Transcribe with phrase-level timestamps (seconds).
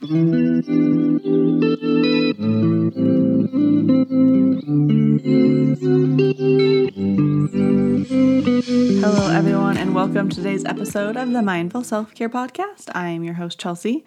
[0.00, 0.10] Hello,
[9.32, 12.90] everyone, and welcome to today's episode of the Mindful Self Care Podcast.
[12.94, 14.04] I am your host, Chelsea,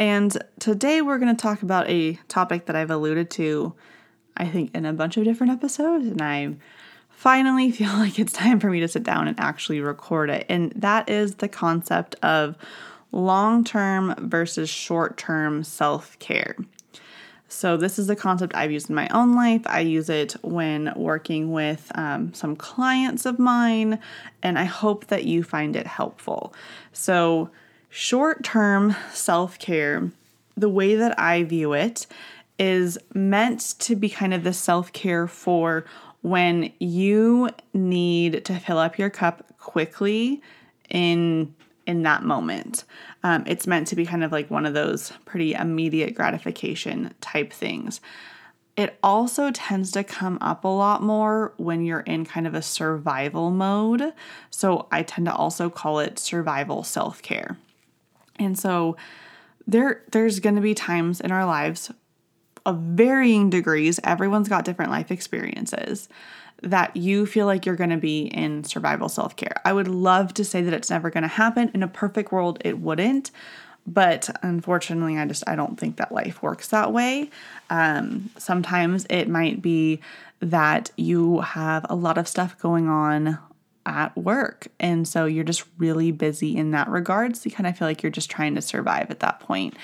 [0.00, 3.72] and today we're going to talk about a topic that I've alluded to,
[4.36, 6.56] I think, in a bunch of different episodes, and I
[7.08, 10.44] finally feel like it's time for me to sit down and actually record it.
[10.48, 12.58] And that is the concept of
[13.12, 16.56] long term versus short term self care.
[17.48, 19.62] So, this is a concept I've used in my own life.
[19.66, 23.98] I use it when working with um, some clients of mine,
[24.42, 26.54] and I hope that you find it helpful.
[26.92, 27.50] So,
[27.88, 30.10] short term self care,
[30.56, 32.06] the way that I view it,
[32.60, 35.84] is meant to be kind of the self care for
[36.22, 40.40] when you need to fill up your cup quickly
[40.88, 41.54] in
[41.90, 42.84] in that moment.
[43.24, 47.52] Um, it's meant to be kind of like one of those pretty immediate gratification type
[47.52, 48.00] things.
[48.76, 52.62] It also tends to come up a lot more when you're in kind of a
[52.62, 54.12] survival mode.
[54.50, 57.58] So I tend to also call it survival self care.
[58.38, 58.96] And so
[59.66, 61.90] there there's going to be times in our lives
[62.64, 63.98] of varying degrees.
[64.04, 66.08] Everyone's got different life experiences
[66.62, 69.60] that you feel like you're going to be in survival self care.
[69.64, 71.70] I would love to say that it's never going to happen.
[71.74, 73.30] In a perfect world, it wouldn't.
[73.86, 77.30] But unfortunately, I just I don't think that life works that way.
[77.70, 80.00] Um, sometimes it might be
[80.40, 83.38] that you have a lot of stuff going on
[83.86, 87.36] at work, and so you're just really busy in that regard.
[87.36, 89.76] So you kind of feel like you're just trying to survive at that point.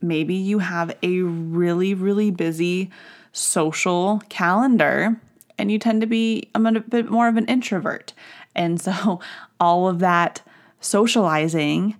[0.00, 2.90] Maybe you have a really really busy
[3.32, 5.20] social calendar
[5.60, 8.12] and you tend to be a bit more of an introvert.
[8.54, 9.20] And so
[9.60, 10.42] all of that
[10.80, 11.96] socializing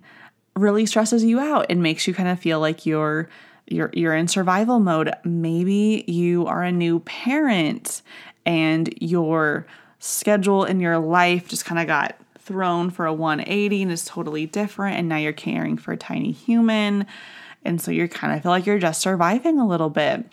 [0.55, 3.29] really stresses you out and makes you kind of feel like you're
[3.67, 5.13] you're you're in survival mode.
[5.23, 8.01] Maybe you are a new parent
[8.45, 9.65] and your
[9.99, 14.47] schedule in your life just kind of got thrown for a 180 and is totally
[14.47, 17.05] different and now you're caring for a tiny human
[17.63, 20.25] and so you're kind of feel like you're just surviving a little bit.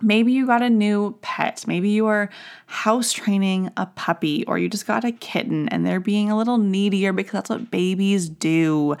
[0.00, 1.64] Maybe you got a new pet.
[1.66, 2.30] Maybe you are
[2.66, 6.58] house training a puppy, or you just got a kitten and they're being a little
[6.58, 8.96] needier because that's what babies do.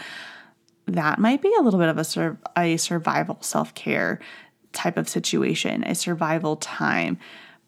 [0.86, 4.18] That might be a little bit of a, sur- a survival self care
[4.72, 7.18] type of situation, a survival time.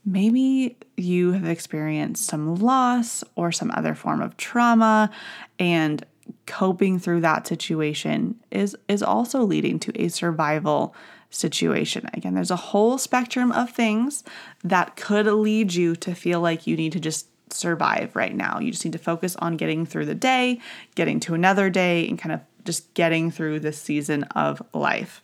[0.05, 5.11] Maybe you have experienced some loss or some other form of trauma,
[5.59, 6.05] and
[6.47, 10.95] coping through that situation is, is also leading to a survival
[11.31, 12.09] situation.
[12.13, 14.25] Again, there's a whole spectrum of things
[14.65, 18.59] that could lead you to feel like you need to just survive right now.
[18.59, 20.61] You just need to focus on getting through the day,
[20.95, 25.23] getting to another day, and kind of just getting through this season of life.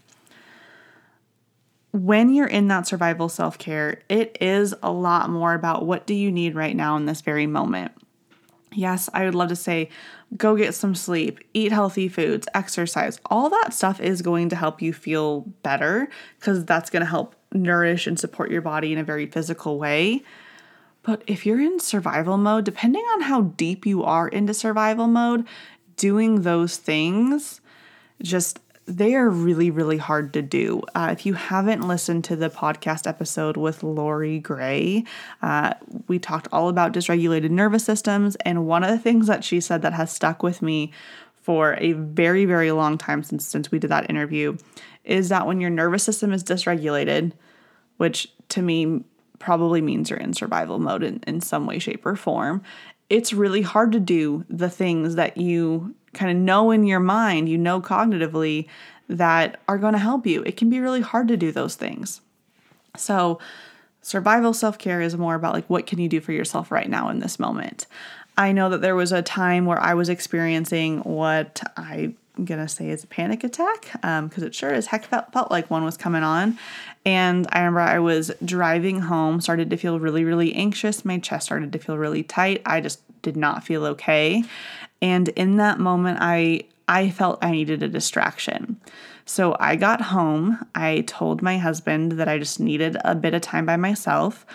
[1.92, 6.14] When you're in that survival self care, it is a lot more about what do
[6.14, 7.92] you need right now in this very moment.
[8.72, 9.88] Yes, I would love to say
[10.36, 13.20] go get some sleep, eat healthy foods, exercise.
[13.26, 17.36] All that stuff is going to help you feel better because that's going to help
[17.52, 20.22] nourish and support your body in a very physical way.
[21.02, 25.46] But if you're in survival mode, depending on how deep you are into survival mode,
[25.96, 27.60] doing those things
[28.22, 30.80] just they are really, really hard to do.
[30.94, 35.04] Uh, if you haven't listened to the podcast episode with Lori Gray,
[35.42, 35.74] uh,
[36.06, 38.36] we talked all about dysregulated nervous systems.
[38.36, 40.92] And one of the things that she said that has stuck with me
[41.42, 44.56] for a very, very long time since, since we did that interview
[45.04, 47.32] is that when your nervous system is dysregulated,
[47.96, 49.02] which to me
[49.38, 52.62] probably means you're in survival mode in, in some way, shape, or form,
[53.08, 57.48] it's really hard to do the things that you kind of know in your mind,
[57.48, 58.66] you know cognitively
[59.08, 60.42] that are going to help you.
[60.42, 62.20] It can be really hard to do those things.
[62.96, 63.38] So,
[64.02, 67.20] survival self-care is more about like what can you do for yourself right now in
[67.20, 67.86] this moment.
[68.38, 72.90] I know that there was a time where I was experiencing what I'm gonna say
[72.90, 75.96] is a panic attack because um, it sure as heck felt, felt like one was
[75.96, 76.58] coming on.
[77.04, 81.04] And I remember I was driving home, started to feel really, really anxious.
[81.04, 82.62] My chest started to feel really tight.
[82.66, 84.44] I just did not feel okay.
[85.02, 88.80] And in that moment, I I felt I needed a distraction.
[89.24, 90.64] So I got home.
[90.74, 94.46] I told my husband that I just needed a bit of time by myself.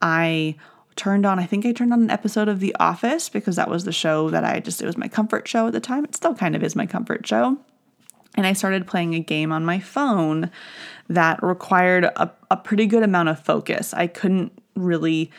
[0.00, 0.54] I
[0.94, 3.84] turned on, I think I turned on an episode of The Office because that was
[3.84, 6.04] the show that I just, it was my comfort show at the time.
[6.04, 7.58] It still kind of is my comfort show.
[8.36, 10.50] And I started playing a game on my phone
[11.08, 13.92] that required a, a pretty good amount of focus.
[13.92, 15.32] I couldn't really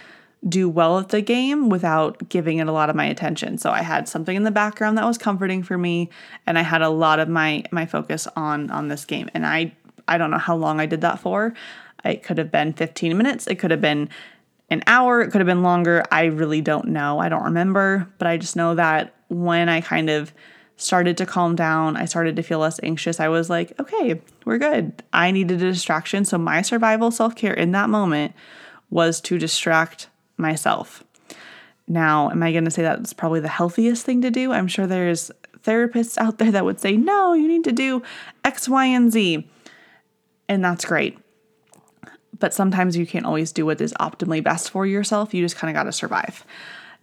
[0.47, 3.57] do well at the game without giving it a lot of my attention.
[3.57, 6.09] So I had something in the background that was comforting for me
[6.47, 9.29] and I had a lot of my my focus on on this game.
[9.33, 9.73] And I
[10.07, 11.53] I don't know how long I did that for.
[12.03, 14.09] It could have been 15 minutes, it could have been
[14.71, 16.03] an hour, it could have been longer.
[16.11, 17.19] I really don't know.
[17.19, 20.33] I don't remember, but I just know that when I kind of
[20.77, 23.19] started to calm down, I started to feel less anxious.
[23.19, 25.03] I was like, okay, we're good.
[25.13, 26.25] I needed a distraction.
[26.25, 28.33] So my survival self care in that moment
[28.89, 30.07] was to distract
[30.41, 31.03] myself.
[31.87, 34.51] Now, am I going to say that's probably the healthiest thing to do?
[34.51, 35.31] I'm sure there's
[35.63, 38.01] therapists out there that would say, no, you need to do
[38.43, 39.47] X, Y, and Z.
[40.47, 41.17] And that's great.
[42.39, 45.33] But sometimes you can't always do what is optimally best for yourself.
[45.33, 46.45] You just kind of got to survive.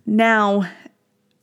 [0.06, 0.69] Now,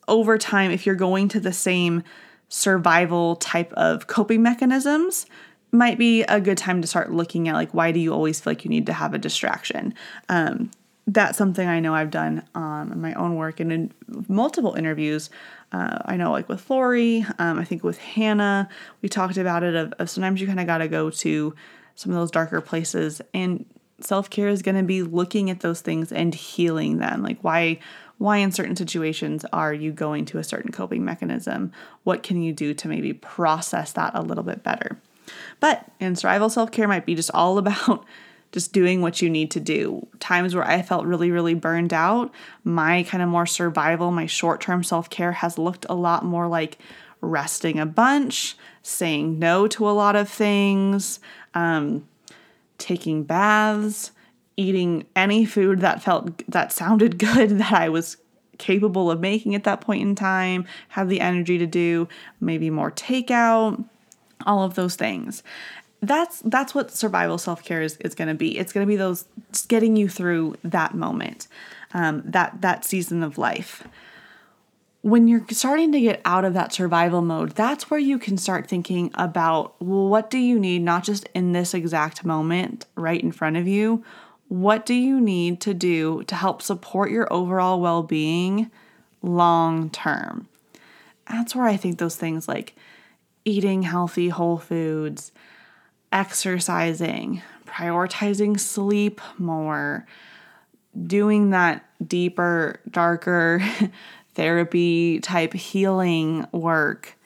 [0.08, 2.04] over time, if you're going to the same
[2.50, 5.26] survival type of coping mechanisms,
[5.72, 8.52] might be a good time to start looking at like why do you always feel
[8.52, 9.94] like you need to have a distraction
[10.30, 10.72] um,
[11.08, 13.94] that's something I know I've done um, in my own work and in
[14.28, 15.30] multiple interviews.
[15.72, 18.68] Uh, I know, like with Lori, um, I think with Hannah,
[19.02, 19.76] we talked about it.
[19.76, 21.56] Of, of sometimes you kind of got to go to
[21.96, 23.66] some of those darker places, and
[24.00, 27.22] self care is going to be looking at those things and healing them.
[27.22, 27.80] Like why,
[28.18, 31.72] why in certain situations are you going to a certain coping mechanism?
[32.04, 35.00] What can you do to maybe process that a little bit better?
[35.60, 38.06] But in survival self care might be just all about
[38.52, 40.08] just doing what you need to do.
[40.20, 42.32] Times where I felt really, really burned out,
[42.64, 46.48] my kind of more survival, my short term self care has looked a lot more
[46.48, 46.78] like
[47.22, 51.20] resting a bunch, saying no to a lot of things,
[51.54, 52.08] um,
[52.78, 54.12] taking baths,
[54.58, 58.18] eating any food that felt that sounded good that I was
[58.58, 62.08] capable of making at that point in time, have the energy to do,
[62.40, 63.84] maybe more takeout,
[64.46, 65.44] all of those things
[66.08, 68.58] that's that's what survival self-care is, is going to be.
[68.58, 69.26] It's going to be those
[69.68, 71.48] getting you through that moment
[71.94, 73.88] um, that that season of life.
[75.02, 78.68] When you're starting to get out of that survival mode that's where you can start
[78.68, 83.32] thinking about well, what do you need not just in this exact moment right in
[83.32, 84.04] front of you.
[84.48, 88.70] What do you need to do to help support your overall well-being
[89.22, 90.48] long term?
[91.30, 92.76] That's where i think those things like
[93.46, 95.32] eating healthy whole foods
[96.16, 100.08] exercising, prioritizing sleep more,
[101.06, 103.62] doing that deeper, darker
[104.34, 107.18] therapy type healing work.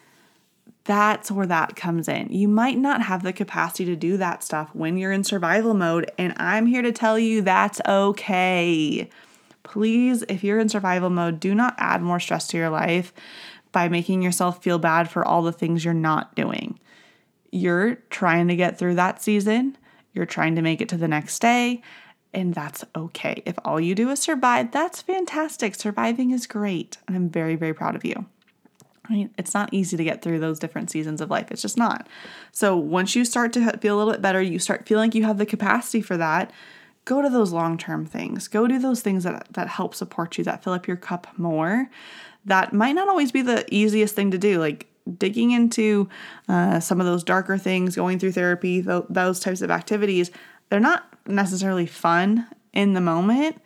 [0.86, 2.30] That's where that comes in.
[2.32, 6.12] You might not have the capacity to do that stuff when you're in survival mode,
[6.18, 9.08] and I'm here to tell you that's okay.
[9.62, 13.14] Please, if you're in survival mode, do not add more stress to your life
[13.72, 16.80] by making yourself feel bad for all the things you're not doing.
[17.52, 19.78] You're trying to get through that season,
[20.14, 21.82] you're trying to make it to the next day,
[22.34, 23.42] and that's okay.
[23.46, 25.76] If all you do is survive, that's fantastic.
[25.76, 28.26] Surviving is great, and I'm very, very proud of you.
[29.10, 31.52] I mean, it's not easy to get through those different seasons of life.
[31.52, 32.08] It's just not.
[32.52, 35.26] So once you start to feel a little bit better, you start feeling like you
[35.26, 36.52] have the capacity for that.
[37.06, 38.48] Go to those long term things.
[38.48, 41.90] Go do those things that, that help support you, that fill up your cup more.
[42.46, 44.60] That might not always be the easiest thing to do.
[44.60, 44.86] Like
[45.20, 46.10] digging into
[46.48, 50.32] uh, some of those darker things, going through therapy, th- those types of activities,
[50.70, 53.62] they're not necessarily fun in the moment,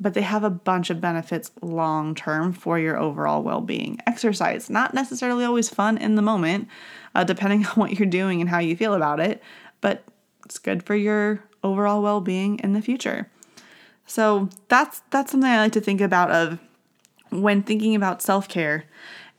[0.00, 3.98] but they have a bunch of benefits long term for your overall well being.
[4.06, 6.68] Exercise, not necessarily always fun in the moment,
[7.14, 9.42] uh, depending on what you're doing and how you feel about it,
[9.80, 10.04] but
[10.44, 13.30] it's good for your overall well being in the future.
[14.06, 16.58] So that's that's something I like to think about of
[17.30, 18.84] when thinking about self care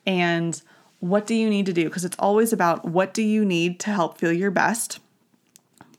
[0.05, 0.61] and
[0.99, 1.85] what do you need to do?
[1.85, 4.99] Because it's always about what do you need to help feel your best.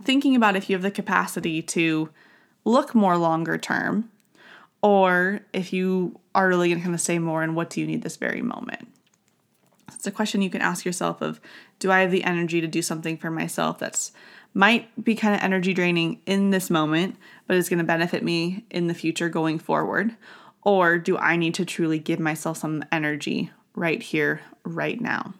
[0.02, 2.10] Thinking about if you have the capacity to
[2.64, 4.10] look more longer term,
[4.82, 7.86] or if you are really going to kind of say more and what do you
[7.86, 8.88] need this very moment.
[9.92, 11.40] It's a question you can ask yourself of
[11.78, 14.12] do I have the energy to do something for myself that's
[14.54, 18.64] might be kind of energy draining in this moment, but is going to benefit me
[18.70, 20.16] in the future going forward?
[20.62, 25.34] Or do I need to truly give myself some energy right here, right now.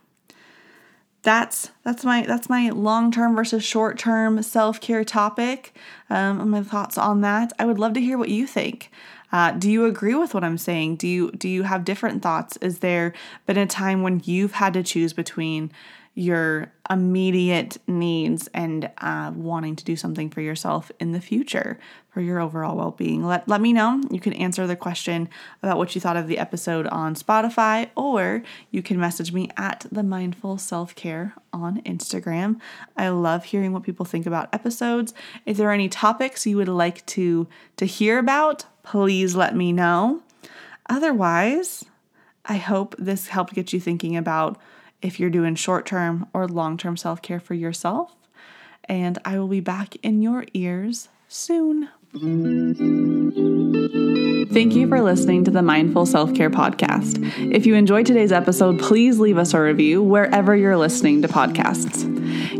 [1.22, 5.76] That's that's my that's my long term versus short term self care topic.
[6.08, 7.52] Um, my thoughts on that.
[7.58, 8.92] I would love to hear what you think.
[9.32, 10.96] Uh, do you agree with what I'm saying?
[10.96, 12.56] Do you do you have different thoughts?
[12.58, 13.12] Is there
[13.44, 15.72] been a time when you've had to choose between
[16.18, 22.22] your immediate needs and uh, wanting to do something for yourself in the future for
[22.22, 23.22] your overall well being.
[23.22, 24.00] Let, let me know.
[24.10, 25.28] You can answer the question
[25.62, 29.84] about what you thought of the episode on Spotify, or you can message me at
[29.92, 32.60] the Mindful Self Care on Instagram.
[32.96, 35.12] I love hearing what people think about episodes.
[35.44, 37.46] If there are any topics you would like to,
[37.76, 40.22] to hear about, please let me know.
[40.88, 41.84] Otherwise,
[42.46, 44.58] I hope this helped get you thinking about
[45.02, 48.14] if you're doing short term or long term self care for yourself.
[48.88, 51.88] And I will be back in your ears soon.
[54.52, 57.18] Thank you for listening to the Mindful Self Care Podcast.
[57.52, 62.12] If you enjoyed today's episode, please leave us a review wherever you're listening to podcasts.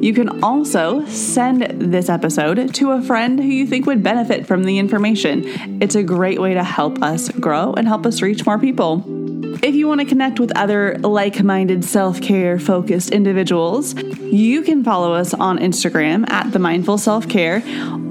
[0.02, 1.62] You can also send
[1.92, 5.80] this episode to a friend who you think would benefit from the information.
[5.80, 9.15] It's a great way to help us grow and help us reach more people.
[9.62, 14.84] If you want to connect with other like minded self care focused individuals, you can
[14.84, 17.62] follow us on Instagram at The Mindful Self Care,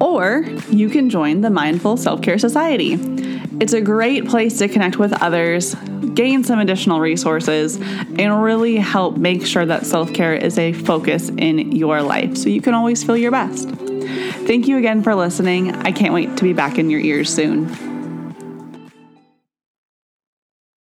[0.02, 2.94] or you can join the Mindful Self Care Society.
[3.60, 5.76] It's a great place to connect with others,
[6.14, 11.30] gain some additional resources, and really help make sure that self care is a focus
[11.30, 13.70] in your life so you can always feel your best.
[13.70, 15.76] Thank you again for listening.
[15.76, 17.85] I can't wait to be back in your ears soon.